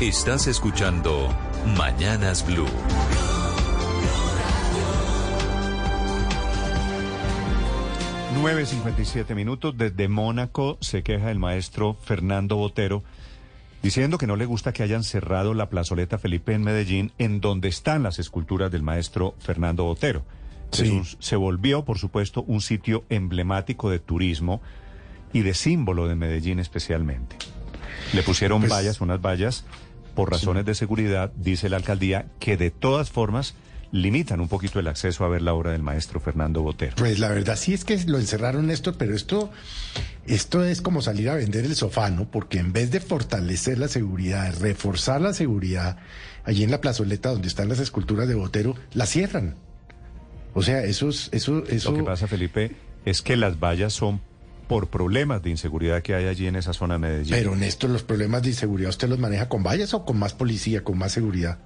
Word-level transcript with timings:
Estás 0.00 0.46
escuchando 0.46 1.34
Mañanas 1.78 2.44
Blue. 2.44 2.66
9.57 8.34 9.34
minutos. 9.34 9.74
Desde 9.78 10.08
Mónaco 10.08 10.76
se 10.82 11.02
queja 11.02 11.30
el 11.30 11.38
maestro 11.38 11.94
Fernando 11.94 12.56
Botero 12.56 13.04
diciendo 13.82 14.18
que 14.18 14.26
no 14.26 14.36
le 14.36 14.44
gusta 14.44 14.74
que 14.74 14.82
hayan 14.82 15.02
cerrado 15.02 15.54
la 15.54 15.70
plazoleta 15.70 16.18
Felipe 16.18 16.52
en 16.52 16.62
Medellín, 16.62 17.12
en 17.16 17.40
donde 17.40 17.68
están 17.68 18.02
las 18.02 18.18
esculturas 18.18 18.70
del 18.70 18.82
maestro 18.82 19.34
Fernando 19.38 19.84
Botero. 19.84 20.26
se 20.72 21.36
volvió, 21.36 21.86
por 21.86 21.96
supuesto, 21.96 22.42
un 22.42 22.60
sitio 22.60 23.04
emblemático 23.08 23.88
de 23.88 23.98
turismo 23.98 24.60
y 25.32 25.40
de 25.40 25.54
símbolo 25.54 26.06
de 26.06 26.16
Medellín 26.16 26.58
especialmente. 26.58 27.38
Le 28.12 28.22
pusieron 28.22 28.60
Pues- 28.60 28.72
vallas, 28.72 29.00
unas 29.00 29.20
vallas, 29.20 29.64
por 30.14 30.30
razones 30.30 30.64
de 30.64 30.74
seguridad, 30.74 31.32
dice 31.36 31.68
la 31.68 31.76
alcaldía, 31.76 32.26
que 32.40 32.56
de 32.56 32.70
todas 32.70 33.10
formas 33.10 33.54
limitan 33.92 34.40
un 34.40 34.48
poquito 34.48 34.80
el 34.80 34.88
acceso 34.88 35.24
a 35.24 35.28
ver 35.28 35.42
la 35.42 35.54
obra 35.54 35.72
del 35.72 35.82
maestro 35.82 36.20
Fernando 36.20 36.62
Botero. 36.62 36.96
Pues 36.96 37.18
la 37.18 37.28
verdad 37.28 37.56
sí 37.56 37.72
es 37.74 37.84
que 37.84 37.96
lo 38.06 38.18
encerraron 38.18 38.70
esto, 38.70 38.96
pero 38.98 39.14
esto, 39.14 39.50
esto 40.26 40.64
es 40.64 40.80
como 40.82 41.02
salir 41.02 41.30
a 41.30 41.34
vender 41.34 41.64
el 41.64 41.76
sofá, 41.76 42.10
¿no? 42.10 42.28
Porque 42.30 42.58
en 42.58 42.72
vez 42.72 42.90
de 42.90 43.00
fortalecer 43.00 43.78
la 43.78 43.88
seguridad, 43.88 44.54
reforzar 44.60 45.20
la 45.20 45.32
seguridad, 45.34 45.98
allí 46.44 46.64
en 46.64 46.70
la 46.70 46.80
plazoleta 46.80 47.30
donde 47.30 47.48
están 47.48 47.68
las 47.68 47.78
esculturas 47.78 48.26
de 48.26 48.34
Botero, 48.34 48.74
la 48.92 49.06
cierran. 49.06 49.54
O 50.54 50.62
sea, 50.62 50.82
eso 50.84 51.08
es, 51.10 51.28
eso, 51.32 51.64
eso. 51.66 51.92
Lo 51.92 51.98
que 51.98 52.04
pasa, 52.04 52.26
Felipe, 52.26 52.72
es 53.04 53.22
que 53.22 53.36
las 53.36 53.60
vallas 53.60 53.92
son 53.92 54.20
por 54.68 54.88
problemas 54.88 55.42
de 55.42 55.50
inseguridad 55.50 56.02
que 56.02 56.14
hay 56.14 56.26
allí 56.26 56.46
en 56.46 56.56
esa 56.56 56.72
zona 56.72 56.94
de 56.94 56.98
Medellín. 56.98 57.30
Pero 57.30 57.54
Néstor, 57.56 57.90
los 57.90 58.02
problemas 58.02 58.42
de 58.42 58.48
inseguridad, 58.50 58.90
¿usted 58.90 59.08
los 59.08 59.18
maneja 59.18 59.48
con 59.48 59.62
vallas 59.62 59.94
o 59.94 60.04
con 60.04 60.18
más 60.18 60.34
policía, 60.34 60.82
con 60.82 60.98
más 60.98 61.12
seguridad? 61.12 61.58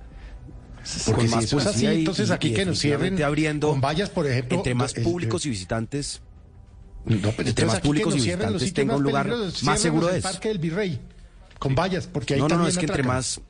Porque 1.06 1.20
Con 1.20 1.28
si 1.28 1.34
más 1.34 1.44
eso 1.44 1.58
es 1.58 1.66
así, 1.66 1.84
y- 1.86 1.88
entonces 2.00 2.30
y- 2.30 2.32
aquí 2.32 2.48
y 2.48 2.54
que 2.54 2.64
nos 2.64 2.78
cierren 2.78 3.22
abriendo 3.22 3.68
con 3.68 3.80
vallas, 3.80 4.08
por 4.10 4.26
ejemplo. 4.26 4.58
entre 4.58 4.74
más 4.74 4.96
el- 4.96 5.02
públicos 5.02 5.44
el- 5.44 5.48
y 5.48 5.50
visitantes, 5.50 6.20
No, 7.04 7.32
pero 7.36 7.48
entre 7.48 7.66
más 7.66 7.80
públicos 7.80 8.14
y 8.14 8.16
visitantes 8.18 8.72
tenga 8.74 8.96
un 8.96 9.02
lugar 9.02 9.30
más 9.62 9.80
seguro 9.80 10.10
el 10.10 10.16
es. 10.16 10.22
Parque 10.22 10.48
del 10.48 10.58
Virrey, 10.58 11.00
con 11.58 11.74
vallas, 11.74 12.06
porque 12.06 12.34
ahí 12.34 12.40
no, 12.40 12.48
no, 12.48 12.58
no, 12.58 12.66
es 12.68 12.76
que 12.78 12.86
entre 12.86 13.02
más 13.02 13.40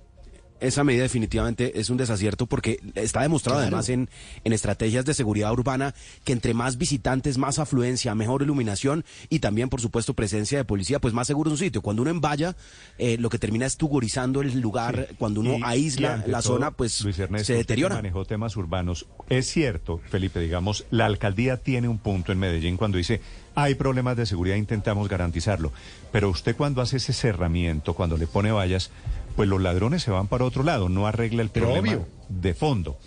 esa 0.61 0.85
medida 0.85 1.03
definitivamente 1.03 1.79
es 1.81 1.91
un 1.91 1.97
desacierto 1.97 2.47
porque 2.47 2.81
está 2.95 3.23
demostrado 3.23 3.59
Claro. 3.61 3.69
además 3.77 3.89
en, 3.89 4.09
en 4.45 4.53
estrategias 4.53 5.05
de 5.05 5.15
seguridad 5.15 5.53
urbana 5.53 5.95
que 6.25 6.33
entre 6.33 6.55
más 6.55 6.79
visitantes, 6.79 7.39
más 7.39 7.59
afluencia, 7.59 8.15
mejor 8.15 8.43
iluminación 8.43 9.05
y 9.29 9.39
también, 9.41 9.69
por 9.69 9.81
supuesto, 9.81 10.15
presencia 10.15 10.59
de 10.59 10.65
policía, 10.65 10.99
pues 11.01 11.15
más 11.15 11.27
seguro 11.27 11.49
es 11.51 11.53
un 11.53 11.59
sitio. 11.59 11.83
Cuando 11.83 12.03
uno 12.03 12.11
envalla, 12.11 12.57
eh, 12.99 13.17
lo 13.19 13.29
que 13.31 13.39
termina 13.39 13.67
es 13.67 13.77
tugurizando 13.77 14.41
el 14.43 14.61
lugar. 14.61 15.09
Cuando 15.19 15.41
uno 15.41 15.59
Y- 15.59 15.63
aísla 15.65 16.25
la 16.27 16.43
todo, 16.43 16.55
zona, 16.55 16.71
pues 16.71 17.01
Luis 17.03 17.19
Ernesto, 17.19 17.47
se 17.47 17.55
deteriora. 17.55 17.97
manejó 17.97 18.25
temas 18.25 18.57
urbanos. 18.57 19.07
Es 19.29 19.47
cierto, 19.49 20.01
Felipe, 20.11 20.41
digamos, 20.41 20.85
la 20.91 21.07
alcaldía 21.07 21.57
tiene 21.57 21.89
un 21.89 21.99
punto 21.99 22.33
en 22.33 22.39
Medellín 22.39 22.77
cuando 22.77 22.99
dice 22.99 23.21
hay 23.57 23.75
problemas 23.75 24.17
de 24.17 24.27
seguridad, 24.27 24.57
intentamos 24.57 25.09
garantizarlo. 25.09 25.73
Pero 26.13 26.31
usted 26.31 26.55
cuando 26.57 26.81
hace 26.83 26.99
ese 26.99 27.13
cerramiento, 27.13 27.95
cuando 27.95 28.17
le 28.17 28.27
pone 28.29 28.53
vallas, 28.53 28.91
pues 29.37 29.49
los 29.49 29.61
ladrones 29.61 30.03
se 30.03 30.11
van 30.11 30.27
para 30.29 30.45
otro 30.45 30.63
lado, 30.63 30.89
no 30.89 31.07
arregla 31.07 31.43
el 31.43 31.51
problema 31.51 31.81
obvio. 31.89 32.07
de 32.29 32.55
fondo. 32.55 32.99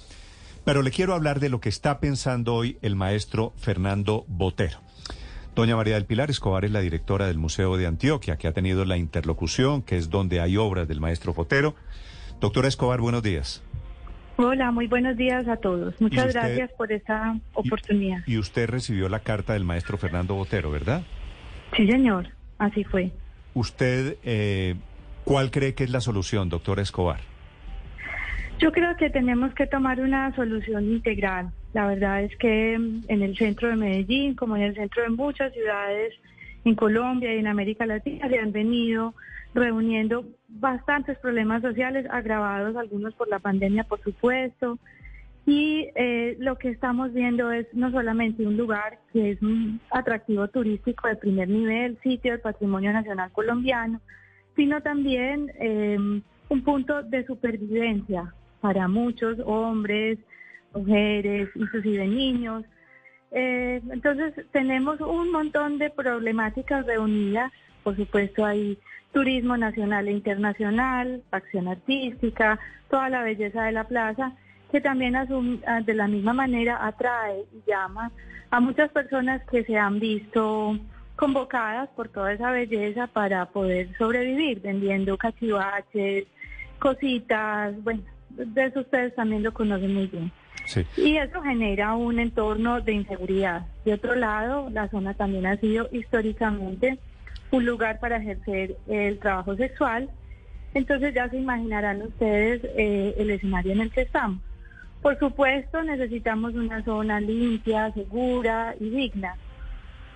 Pero 0.65 0.81
le 0.81 0.91
quiero 0.91 1.13
hablar 1.13 1.39
de 1.39 1.49
lo 1.49 1.59
que 1.59 1.69
está 1.69 1.99
pensando 1.99 2.55
hoy 2.55 2.77
el 2.81 2.95
maestro 2.95 3.53
Fernando 3.57 4.23
Botero. 4.27 4.79
Doña 5.55 5.75
María 5.75 5.95
del 5.95 6.05
Pilar 6.05 6.31
Escobar 6.31 6.65
es 6.65 6.71
la 6.71 6.79
directora 6.79 7.27
del 7.27 7.37
Museo 7.37 7.77
de 7.77 7.85
Antioquia, 7.85 8.37
que 8.37 8.47
ha 8.47 8.53
tenido 8.53 8.85
la 8.85 8.97
interlocución, 8.97 9.81
que 9.83 9.97
es 9.97 10.09
donde 10.09 10.39
hay 10.41 10.57
obras 10.57 10.87
del 10.87 10.99
maestro 10.99 11.33
Botero. 11.33 11.75
Doctora 12.39 12.67
Escobar, 12.67 13.01
buenos 13.01 13.21
días. 13.21 13.61
Hola, 14.37 14.71
muy 14.71 14.87
buenos 14.87 15.15
días 15.15 15.47
a 15.47 15.57
todos. 15.57 15.93
¿Y 15.99 16.03
Muchas 16.05 16.27
usted- 16.27 16.39
gracias 16.39 16.71
por 16.75 16.91
esta 16.91 17.37
oportunidad. 17.53 18.19
Y 18.25 18.37
usted 18.39 18.67
recibió 18.67 19.09
la 19.09 19.19
carta 19.19 19.53
del 19.53 19.63
maestro 19.63 19.97
Fernando 19.99 20.33
Botero, 20.33 20.71
¿verdad? 20.71 21.03
Sí, 21.77 21.85
señor, 21.87 22.29
así 22.57 22.83
fue. 22.83 23.11
¿Usted 23.53 24.17
eh, 24.23 24.73
cuál 25.23 25.51
cree 25.51 25.73
que 25.73 25.83
es 25.83 25.89
la 25.89 26.01
solución, 26.01 26.49
doctora 26.49 26.81
Escobar? 26.81 27.19
Yo 28.59 28.71
creo 28.71 28.95
que 28.95 29.09
tenemos 29.09 29.53
que 29.53 29.67
tomar 29.67 29.99
una 29.99 30.33
solución 30.35 30.85
integral. 30.85 31.51
La 31.73 31.87
verdad 31.87 32.23
es 32.23 32.35
que 32.37 32.77
mm, 32.77 33.01
en 33.07 33.21
el 33.21 33.37
centro 33.37 33.69
de 33.69 33.75
Medellín, 33.75 34.35
como 34.35 34.55
en 34.55 34.63
el 34.63 34.75
centro 34.75 35.03
de 35.03 35.09
muchas 35.09 35.51
ciudades 35.53 36.13
en 36.63 36.75
Colombia 36.75 37.33
y 37.35 37.39
en 37.39 37.47
América 37.47 37.85
Latina, 37.85 38.29
se 38.29 38.39
han 38.39 38.51
venido 38.51 39.13
reuniendo 39.53 40.25
bastantes 40.47 41.17
problemas 41.19 41.61
sociales 41.61 42.05
agravados, 42.09 42.75
algunos 42.75 43.13
por 43.15 43.27
la 43.27 43.39
pandemia, 43.39 43.83
por 43.83 44.01
supuesto. 44.01 44.79
Y 45.45 45.89
eh, 45.95 46.37
lo 46.39 46.57
que 46.57 46.69
estamos 46.69 47.13
viendo 47.13 47.51
es 47.51 47.67
no 47.73 47.91
solamente 47.91 48.47
un 48.47 48.55
lugar 48.55 48.99
que 49.11 49.31
es 49.31 49.41
un 49.41 49.81
atractivo 49.91 50.47
turístico 50.47 51.07
de 51.07 51.17
primer 51.17 51.49
nivel, 51.49 51.99
sitio 52.01 52.31
del 52.31 52.39
patrimonio 52.39 52.93
nacional 52.93 53.29
colombiano, 53.31 53.99
sino 54.55 54.81
también 54.81 55.51
eh, 55.59 55.97
un 56.49 56.63
punto 56.63 57.03
de 57.03 57.25
supervivencia 57.25 58.33
para 58.61 58.87
muchos 58.87 59.39
hombres, 59.45 60.19
mujeres, 60.73 61.49
inclusive 61.55 62.07
niños. 62.07 62.63
Eh, 63.31 63.81
entonces 63.91 64.33
tenemos 64.51 65.01
un 65.01 65.31
montón 65.31 65.79
de 65.79 65.89
problemáticas 65.89 66.85
reunidas. 66.85 67.51
Por 67.83 67.95
supuesto 67.95 68.45
hay 68.45 68.77
turismo 69.11 69.57
nacional 69.57 70.07
e 70.07 70.11
internacional, 70.11 71.23
acción 71.31 71.67
artística, 71.67 72.59
toda 72.89 73.09
la 73.09 73.23
belleza 73.23 73.63
de 73.63 73.71
la 73.71 73.85
plaza, 73.85 74.33
que 74.71 74.81
también 74.81 75.15
ah, 75.15 75.81
de 75.81 75.93
la 75.93 76.07
misma 76.07 76.33
manera 76.33 76.85
atrae 76.85 77.45
y 77.53 77.69
llama 77.69 78.11
a 78.49 78.59
muchas 78.59 78.91
personas 78.91 79.41
que 79.49 79.63
se 79.63 79.77
han 79.77 79.99
visto 79.99 80.77
convocadas 81.15 81.89
por 81.89 82.09
toda 82.09 82.33
esa 82.33 82.51
belleza 82.51 83.07
para 83.07 83.45
poder 83.45 83.95
sobrevivir, 83.97 84.61
vendiendo 84.61 85.17
cachivaches, 85.17 86.25
cositas, 86.79 87.81
bueno, 87.83 88.01
de 88.29 88.65
eso 88.65 88.81
ustedes 88.81 89.13
también 89.15 89.43
lo 89.43 89.53
conocen 89.53 89.93
muy 89.93 90.07
bien. 90.07 90.31
Sí. 90.65 90.85
Y 90.97 91.17
eso 91.17 91.41
genera 91.41 91.93
un 91.95 92.19
entorno 92.19 92.81
de 92.81 92.93
inseguridad. 92.93 93.65
De 93.85 93.93
otro 93.93 94.15
lado, 94.15 94.69
la 94.69 94.89
zona 94.89 95.13
también 95.13 95.45
ha 95.45 95.57
sido 95.57 95.89
históricamente 95.91 96.97
un 97.51 97.65
lugar 97.65 97.99
para 97.99 98.17
ejercer 98.17 98.77
el 98.87 99.19
trabajo 99.19 99.55
sexual. 99.55 100.09
Entonces 100.73 101.13
ya 101.13 101.29
se 101.29 101.37
imaginarán 101.37 102.01
ustedes 102.01 102.61
eh, 102.63 103.13
el 103.17 103.29
escenario 103.29 103.73
en 103.73 103.81
el 103.81 103.91
que 103.91 104.01
estamos. 104.01 104.41
Por 105.01 105.19
supuesto, 105.19 105.83
necesitamos 105.83 106.55
una 106.55 106.81
zona 106.83 107.19
limpia, 107.19 107.91
segura 107.91 108.73
y 108.79 108.89
digna. 108.89 109.35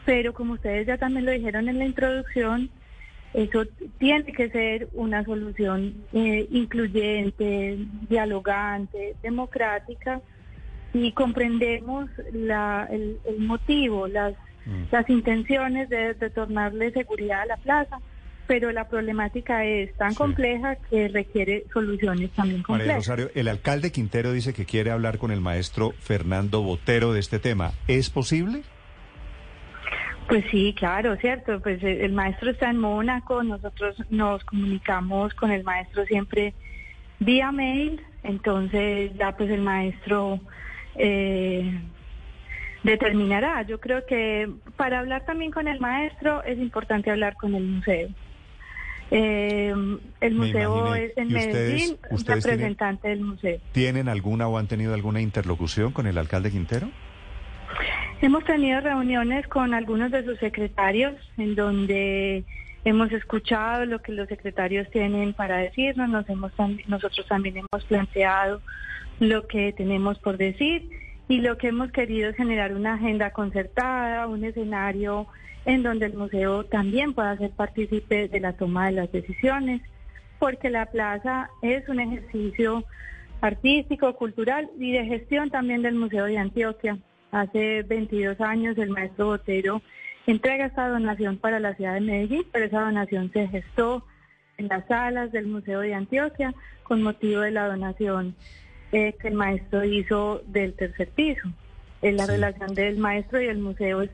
Pero 0.07 0.34
como 0.34 0.53
ustedes 0.53 0.88
ya 0.88 0.97
también 0.97 1.25
lo 1.25 1.31
dijeron 1.34 1.68
en 1.68 1.79
la 1.79 1.85
introducción, 1.85 2.69
eso 3.34 3.66
tiene 4.00 4.23
que 4.31 4.50
ser 4.50 4.88
una 4.94 5.23
solución 5.25 5.95
eh, 6.13 6.47
incluyente, 6.50 7.78
dialogante, 8.09 9.16
democrática 9.22 10.22
y 10.94 11.12
comprendemos 11.12 12.09
la- 12.31 12.88
el, 12.90 13.18
el 13.25 13.40
motivo, 13.40 14.07
las, 14.07 14.34
las 14.91 15.09
intenciones 15.09 15.90
de 15.90 16.13
retornarle 16.13 16.91
seguridad 16.91 17.41
a 17.41 17.45
la 17.47 17.57
plaza, 17.57 18.00
pero 18.47 18.72
la 18.72 18.88
problemática 18.88 19.66
es 19.66 19.94
tan 19.97 20.12
Sí. 20.12 20.18
compleja 20.18 20.78
que 20.89 21.09
requiere 21.09 21.66
soluciones 21.74 22.31
también 22.31 22.62
María 22.62 22.66
complejas. 22.85 22.95
Rosario, 22.95 23.29
el 23.35 23.50
alcalde 23.50 23.91
Quintero 23.91 24.31
dice 24.31 24.53
que 24.53 24.63
quiere 24.66 24.91
hablar 24.91 25.18
con 25.18 25.31
el 25.31 25.41
maestro 25.41 25.91
Fernando 26.00 26.62
Botero 26.63 27.12
de 27.12 27.19
este 27.19 27.39
tema. 27.39 27.74
¿Es 27.89 28.09
posible? 28.09 28.63
Pues 30.27 30.43
sí, 30.51 30.73
claro, 30.77 31.15
cierto. 31.17 31.59
Pues 31.61 31.81
eh, 31.83 32.03
el 32.03 32.11
maestro 32.13 32.51
está 32.51 32.69
en 32.69 32.79
Mónaco, 32.79 33.43
nosotros 33.43 33.95
nos 34.09 34.43
comunicamos 34.43 35.33
con 35.33 35.51
el 35.51 35.63
maestro 35.63 36.05
siempre 36.05 36.53
vía 37.19 37.51
mail, 37.51 38.01
entonces 38.24 39.12
ya 39.18 39.35
pues 39.38 39.50
el 39.50 39.62
maestro 39.62 40.39
eh, 40.95 41.79
determinará. 42.83 43.62
Yo 43.63 43.79
creo 43.79 44.06
que 44.06 44.50
para 44.75 45.00
hablar 45.00 45.25
también 45.25 45.51
con 45.51 45.68
el 45.68 45.79
maestro 45.79 46.44
es 46.44 46.57
importante 46.59 47.09
hablar 47.12 47.35
con 47.35 47.56
el 47.56 47.63
museo. 47.63 48.09
Eh, 49.09 49.74
el 50.19 50.35
museo 50.35 50.94
es 50.94 51.18
en 51.18 51.31
¿Y 51.31 51.35
ustedes- 51.35 51.53
Medellín, 51.56 51.97
ustedes 52.12 52.44
tienen- 52.44 52.59
representante 52.59 53.07
del 53.07 53.21
museo. 53.21 53.59
¿Tienen 53.71 54.09
alguna 54.09 54.50
o 54.50 54.57
han 54.57 54.68
tenido 54.68 54.94
alguna 54.94 55.21
interlocución 55.21 55.94
con 55.94 56.07
el 56.07 56.18
alcalde 56.18 56.51
Quintero? 56.51 56.89
Hemos 58.19 58.43
tenido 58.45 58.81
reuniones 58.81 59.47
con 59.47 59.75
algunos 59.75 60.09
de 60.11 60.25
sus 60.25 60.39
secretarios 60.39 61.13
en 61.37 61.53
donde 61.53 62.43
hemos 62.83 63.11
escuchado 63.11 63.85
lo 63.85 64.01
que 64.01 64.11
los 64.11 64.27
secretarios 64.27 64.89
tienen 64.89 65.33
para 65.33 65.57
decirnos, 65.57 66.09
nosotros 66.09 67.27
también 67.27 67.57
hemos 67.57 67.85
planteado 67.85 68.61
lo 69.19 69.45
que 69.45 69.71
tenemos 69.73 70.17
por 70.17 70.37
decir 70.37 70.89
y 71.27 71.41
lo 71.41 71.57
que 71.57 71.67
hemos 71.67 71.91
querido 71.91 72.29
es 72.29 72.35
generar 72.35 72.73
una 72.73 72.95
agenda 72.95 73.31
concertada, 73.31 74.27
un 74.27 74.43
escenario 74.43 75.27
en 75.65 75.83
donde 75.83 76.07
el 76.07 76.13
museo 76.15 76.63
también 76.63 77.13
pueda 77.13 77.37
ser 77.37 77.51
partícipe 77.51 78.29
de 78.29 78.39
la 78.39 78.53
toma 78.53 78.87
de 78.87 78.93
las 78.93 79.11
decisiones. 79.11 79.81
porque 80.39 80.69
la 80.69 80.85
plaza 80.85 81.49
es 81.63 81.89
un 81.89 81.99
ejercicio 81.99 82.83
artístico, 83.41 84.15
cultural 84.15 84.69
y 84.77 84.91
de 84.93 85.05
gestión 85.05 85.49
también 85.49 85.81
del 85.81 85.95
Museo 85.95 86.25
de 86.25 86.37
Antioquia. 86.37 86.99
Hace 87.31 87.83
22 87.83 88.39
años 88.41 88.77
el 88.77 88.89
maestro 88.89 89.27
Botero 89.27 89.81
entrega 90.25 90.65
esta 90.65 90.88
donación 90.88 91.38
para 91.38 91.59
la 91.59 91.75
ciudad 91.75 91.94
de 91.95 92.01
Medellín, 92.01 92.45
pero 92.51 92.65
esa 92.65 92.81
donación 92.81 93.31
se 93.31 93.47
gestó 93.47 94.06
en 94.57 94.68
las 94.68 94.85
salas 94.88 95.31
del 95.31 95.47
Museo 95.47 95.81
de 95.81 95.94
Antioquia 95.94 96.53
con 96.83 97.01
motivo 97.01 97.41
de 97.41 97.51
la 97.51 97.68
donación 97.68 98.35
eh, 98.91 99.15
que 99.19 99.27
el 99.27 99.33
maestro 99.35 99.83
hizo 99.83 100.41
del 100.47 100.74
tercer 100.74 101.09
piso. 101.09 101.50
Eh, 102.01 102.12
la 102.12 102.25
relación 102.25 102.74
del 102.74 102.97
maestro 102.97 103.41
y 103.41 103.47
el 103.47 103.57
museo 103.57 104.01
es 104.01 104.12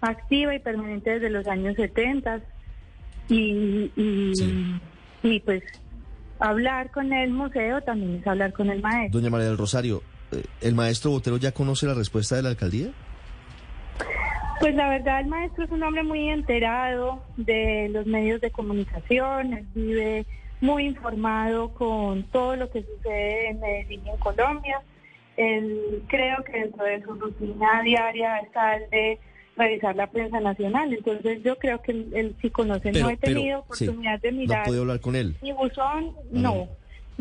activa 0.00 0.54
y 0.54 0.58
permanente 0.58 1.10
desde 1.10 1.30
los 1.30 1.46
años 1.46 1.76
70 1.76 2.40
y, 3.28 3.90
y, 3.96 4.80
y 5.22 5.40
pues 5.40 5.62
hablar 6.38 6.90
con 6.90 7.12
el 7.12 7.30
museo 7.30 7.80
también 7.82 8.16
es 8.16 8.26
hablar 8.26 8.52
con 8.52 8.70
el 8.70 8.80
maestro. 8.80 9.20
Doña 9.20 9.30
María 9.30 9.48
del 9.48 9.58
Rosario, 9.58 10.02
¿el 10.60 10.74
maestro 10.74 11.10
Botero 11.10 11.36
ya 11.36 11.52
conoce 11.52 11.86
la 11.86 11.94
respuesta 11.94 12.36
de 12.36 12.42
la 12.42 12.50
alcaldía? 12.50 12.90
Pues 14.60 14.74
la 14.74 14.88
verdad 14.88 15.20
el 15.20 15.26
maestro 15.26 15.64
es 15.64 15.70
un 15.70 15.82
hombre 15.82 16.02
muy 16.02 16.28
enterado 16.28 17.22
de 17.36 17.88
los 17.90 18.06
medios 18.06 18.40
de 18.42 18.50
comunicación, 18.50 19.54
él 19.54 19.66
vive 19.74 20.26
muy 20.60 20.84
informado 20.84 21.72
con 21.72 22.24
todo 22.24 22.56
lo 22.56 22.70
que 22.70 22.82
sucede 22.82 23.48
en 23.48 23.60
Medellín 23.60 24.02
y 24.04 24.10
en 24.10 24.16
Colombia. 24.18 24.82
Él 25.36 26.02
creo 26.08 26.44
que 26.44 26.52
dentro 26.52 26.84
de 26.84 27.02
su 27.02 27.14
rutina 27.14 27.80
diaria 27.82 28.38
está 28.40 28.76
el 28.76 28.90
de 28.90 29.18
revisar 29.56 29.96
la 29.96 30.10
prensa 30.10 30.40
nacional. 30.40 30.92
Entonces 30.92 31.42
yo 31.42 31.56
creo 31.56 31.80
que 31.80 31.92
él, 31.92 32.36
sí 32.42 32.50
conoce. 32.50 32.92
no 32.92 33.08
he 33.08 33.16
tenido 33.16 33.60
oportunidad 33.60 34.20
de 34.20 34.32
mirar. 34.32 34.58
¿No 34.58 34.64
podido 34.64 34.82
hablar 34.82 35.00
con 35.00 35.16
él? 35.16 35.36
Mi 35.40 35.52
buzón, 35.52 36.14
no. 36.30 36.54
no. 36.54 36.68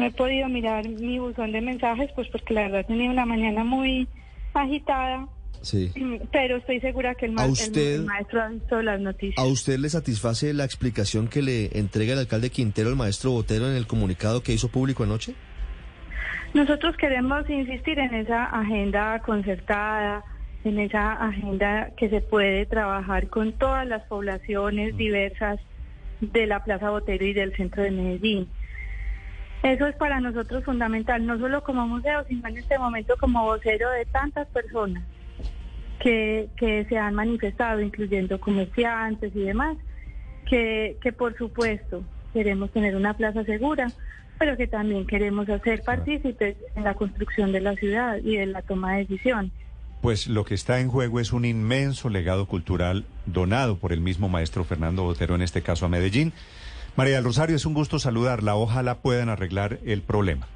He 0.05 0.11
podido 0.11 0.47
mirar 0.49 0.87
mi 0.87 1.19
buzón 1.19 1.51
de 1.51 1.61
mensajes, 1.61 2.09
pues 2.15 2.27
porque 2.29 2.53
la 2.53 2.63
verdad 2.63 2.85
tenía 2.85 3.09
una 3.09 3.25
mañana 3.25 3.63
muy 3.63 4.07
agitada. 4.53 5.27
Sí. 5.61 5.91
Pero 6.31 6.57
estoy 6.57 6.79
segura 6.79 7.15
que 7.15 7.25
el, 7.25 7.31
el, 7.31 8.05
maestro 8.05 8.41
ha 8.41 8.47
visto 8.47 8.81
las 8.81 8.99
noticias. 9.01 9.37
¿A 9.37 9.45
usted 9.45 9.77
le 9.77 9.89
satisface 9.89 10.53
la 10.53 10.63
explicación 10.63 11.27
que 11.27 11.41
le 11.41 11.77
entrega 11.77 12.13
el 12.13 12.19
alcalde 12.19 12.49
Quintero 12.49 12.89
al 12.89 12.95
maestro 12.95 13.31
Botero 13.31 13.69
en 13.69 13.75
el 13.75 13.85
comunicado 13.85 14.41
que 14.41 14.53
hizo 14.53 14.69
público 14.69 15.03
anoche? 15.03 15.35
Nosotros 16.53 16.95
queremos 16.97 17.47
insistir 17.49 17.99
en 17.99 18.13
esa 18.15 18.45
agenda 18.45 19.19
concertada, 19.19 20.23
en 20.63 20.79
esa 20.79 21.13
agenda 21.13 21.91
que 21.95 22.09
se 22.09 22.21
puede 22.21 22.65
trabajar 22.65 23.27
con 23.27 23.53
todas 23.53 23.85
las 23.85 24.03
poblaciones 24.07 24.97
diversas 24.97 25.59
de 26.21 26.47
la 26.47 26.63
Plaza 26.63 26.89
Botero 26.89 27.23
y 27.25 27.33
del 27.33 27.55
centro 27.55 27.83
de 27.83 27.91
Medellín. 27.91 28.47
Eso 29.63 29.87
es 29.87 29.95
para 29.95 30.21
nosotros 30.21 30.63
fundamental, 30.63 31.25
no 31.25 31.37
solo 31.37 31.63
como 31.63 31.85
museo, 31.87 32.23
sino 32.27 32.47
en 32.47 32.57
este 32.57 32.77
momento 32.79 33.15
como 33.17 33.43
vocero 33.43 33.89
de 33.91 34.05
tantas 34.05 34.47
personas 34.47 35.03
que, 35.99 36.49
que 36.55 36.85
se 36.85 36.97
han 36.97 37.13
manifestado, 37.13 37.81
incluyendo 37.81 38.39
comerciantes 38.39 39.35
y 39.35 39.41
demás, 39.41 39.77
que, 40.45 40.97
que 41.01 41.11
por 41.11 41.37
supuesto 41.37 42.03
queremos 42.33 42.71
tener 42.71 42.95
una 42.95 43.15
plaza 43.15 43.43
segura, 43.43 43.91
pero 44.37 44.55
que 44.55 44.67
también 44.67 45.05
queremos 45.05 45.49
hacer 45.49 45.83
partícipes 45.83 46.55
en 46.75 46.85
la 46.85 46.93
construcción 46.93 47.51
de 47.51 47.59
la 47.59 47.75
ciudad 47.75 48.17
y 48.23 48.37
de 48.37 48.45
la 48.45 48.61
toma 48.61 48.93
de 48.93 48.99
decisión. 48.99 49.51
Pues 50.01 50.27
lo 50.27 50.45
que 50.45 50.53
está 50.53 50.79
en 50.79 50.87
juego 50.87 51.19
es 51.19 51.33
un 51.33 51.43
inmenso 51.43 52.07
legado 52.07 52.45
cultural 52.45 53.03
donado 53.25 53.75
por 53.75 53.91
el 53.91 53.99
mismo 53.99 54.29
maestro 54.29 54.63
Fernando 54.63 55.03
Botero, 55.03 55.35
en 55.35 55.41
este 55.41 55.61
caso 55.61 55.85
a 55.85 55.89
Medellín. 55.89 56.31
María 56.95 57.15
del 57.15 57.23
Rosario, 57.23 57.55
es 57.55 57.65
un 57.65 57.73
gusto 57.73 57.99
saludarla. 57.99 58.55
Ojalá 58.55 58.99
puedan 58.99 59.29
arreglar 59.29 59.79
el 59.85 60.01
problema. 60.01 60.47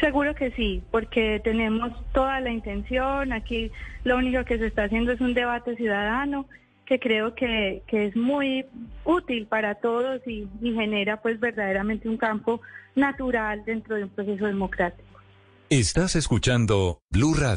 Seguro 0.00 0.34
que 0.34 0.50
sí, 0.52 0.82
porque 0.90 1.40
tenemos 1.42 1.92
toda 2.12 2.40
la 2.40 2.50
intención. 2.50 3.32
Aquí 3.32 3.70
lo 4.04 4.18
único 4.18 4.44
que 4.44 4.58
se 4.58 4.66
está 4.66 4.84
haciendo 4.84 5.12
es 5.12 5.20
un 5.20 5.34
debate 5.34 5.74
ciudadano 5.76 6.46
que 6.84 7.00
creo 7.00 7.34
que, 7.34 7.82
que 7.86 8.06
es 8.06 8.16
muy 8.16 8.64
útil 9.04 9.46
para 9.46 9.74
todos 9.76 10.20
y, 10.26 10.48
y 10.62 10.72
genera 10.72 11.20
pues 11.20 11.40
verdaderamente 11.40 12.08
un 12.08 12.16
campo 12.16 12.60
natural 12.94 13.64
dentro 13.64 13.96
de 13.96 14.04
un 14.04 14.10
proceso 14.10 14.46
democrático. 14.46 15.06
Estás 15.68 16.14
escuchando 16.14 17.00
Blue 17.10 17.34
Radio. 17.34 17.54